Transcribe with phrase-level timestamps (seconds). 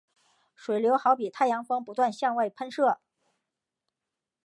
[0.55, 2.99] 水流好比太阳风不断向外喷射。